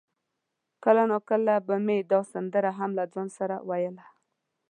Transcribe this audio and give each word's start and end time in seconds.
کله 0.83 1.03
ناکله 1.11 1.55
به 1.67 1.75
مې 1.85 1.97
دا 2.11 2.19
سندره 2.33 2.71
هم 2.77 2.91
له 2.97 3.03
ځانه 3.13 3.31
سره 3.37 3.55
ویله. 3.69 4.05